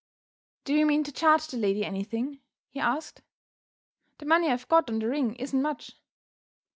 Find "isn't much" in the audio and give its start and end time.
5.35-5.95